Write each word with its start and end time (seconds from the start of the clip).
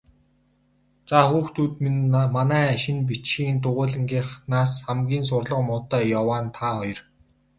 Заа, 1.07 1.23
хүүхдүүд 1.29 1.73
минь, 1.83 1.99
манай 2.35 2.67
шинэ 2.83 3.03
бичгийн 3.07 3.57
дугуйлангийнхнаас 3.63 4.71
хамгийн 4.85 5.23
сурлага 5.29 5.57
муутай 5.67 6.03
яваа 6.19 6.39
нь 6.43 6.53
та 6.55 6.69
хоёр. 6.77 6.99